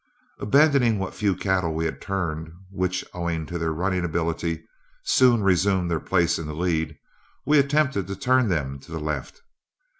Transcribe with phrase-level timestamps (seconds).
[0.39, 4.65] Abandoning what few cattle we had turned, which, owing to their running ability,
[5.03, 6.97] soon resumed their places in the lead,
[7.45, 9.43] we attempted to turn them to the left.